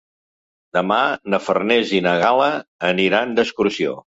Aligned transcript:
Demà 0.77 0.97
na 1.35 1.39
Farners 1.49 1.93
i 1.99 2.01
na 2.07 2.17
Gal·la 2.25 2.51
aniran 2.93 3.37
d'excursió. 3.37 3.99